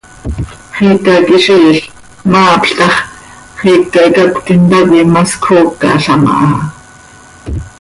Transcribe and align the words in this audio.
Xicaquiziil, 0.77 1.77
maapl 2.31 2.69
tax, 2.79 2.93
xiica 3.59 3.99
icacötim 4.09 4.61
tacoi 4.69 5.05
masfcoocalam 5.13 6.23
aha. 6.33 6.49